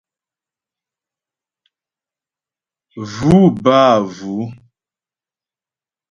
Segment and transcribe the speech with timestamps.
[3.13, 4.41] Vʉ̂ bə́ â vʉ̌.